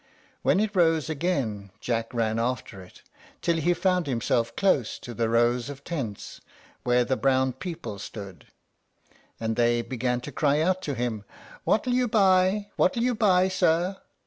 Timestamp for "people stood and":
7.53-9.55